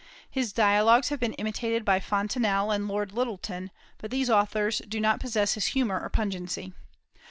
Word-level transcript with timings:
His 0.31 0.51
dialogues 0.51 1.09
have 1.09 1.19
been 1.19 1.33
imitated 1.35 1.85
by 1.85 1.99
Fontanelle 1.99 2.71
and 2.71 2.87
Lord 2.87 3.11
Lyttleton, 3.11 3.69
but 3.99 4.09
these 4.09 4.31
authors 4.31 4.79
do 4.89 4.99
not 4.99 5.19
possess 5.19 5.53
his 5.53 5.67
humor 5.77 6.01
or 6.01 6.09
pungency. 6.09 6.73